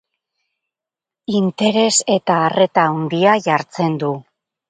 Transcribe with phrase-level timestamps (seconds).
[1.39, 4.13] Interes eta arreta handia jartzen du.